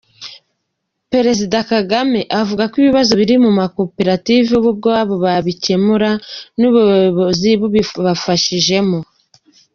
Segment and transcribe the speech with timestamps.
[1.11, 6.09] Perezida Kagame yavuze ko ibibazo biri mu makoperative bo ubwabo babikemura,
[6.59, 8.99] n’ubuyobozi bubibafashijemo.